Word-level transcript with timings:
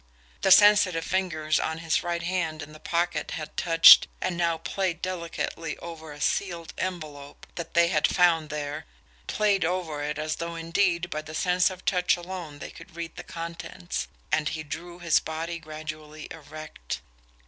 The 0.41 0.49
sensitive 0.49 1.03
fingers 1.05 1.59
of 1.59 1.77
his 1.77 2.01
right 2.01 2.23
hand 2.23 2.63
in 2.63 2.73
the 2.73 2.79
pocket 2.79 3.29
had 3.37 3.55
touched, 3.55 4.07
and 4.19 4.35
now 4.35 4.57
played 4.57 4.99
delicately 4.99 5.77
over 5.77 6.11
a 6.11 6.19
sealed 6.19 6.73
envelope 6.75 7.45
that 7.53 7.75
they 7.75 7.89
had 7.89 8.07
found 8.07 8.49
there, 8.49 8.87
played 9.27 9.63
over 9.63 10.01
it 10.01 10.17
as 10.17 10.37
though 10.37 10.55
indeed 10.55 11.11
by 11.11 11.21
the 11.21 11.35
sense 11.35 11.69
of 11.69 11.85
touch 11.85 12.17
alone 12.17 12.57
they 12.57 12.71
could 12.71 12.95
read 12.95 13.15
the 13.15 13.23
contents 13.23 14.07
and 14.31 14.49
he 14.49 14.63
drew 14.63 14.97
his 14.97 15.19
body 15.19 15.59
gradually 15.59 16.27
erect. 16.31 17.01